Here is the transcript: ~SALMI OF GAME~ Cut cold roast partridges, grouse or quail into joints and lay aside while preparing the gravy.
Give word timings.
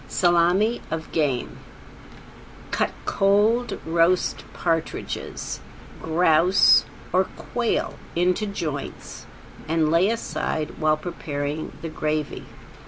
~SALMI 0.07 0.81
OF 0.89 1.11
GAME~ 1.11 1.59
Cut 2.71 2.89
cold 3.05 3.77
roast 3.85 4.45
partridges, 4.51 5.59
grouse 6.01 6.85
or 7.13 7.25
quail 7.25 7.93
into 8.15 8.47
joints 8.47 9.27
and 9.67 9.91
lay 9.91 10.09
aside 10.09 10.79
while 10.79 10.97
preparing 10.97 11.73
the 11.83 11.89
gravy. 11.89 12.47